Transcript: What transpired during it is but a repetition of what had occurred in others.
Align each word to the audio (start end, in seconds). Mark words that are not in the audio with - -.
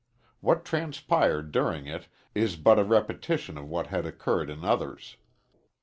What 0.39 0.65
transpired 0.65 1.51
during 1.51 1.85
it 1.85 2.07
is 2.33 2.55
but 2.55 2.79
a 2.79 2.83
repetition 2.83 3.55
of 3.55 3.69
what 3.69 3.85
had 3.93 4.03
occurred 4.07 4.49
in 4.49 4.65
others. 4.65 5.17